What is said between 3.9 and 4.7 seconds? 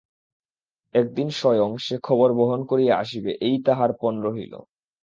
পণ রহিল।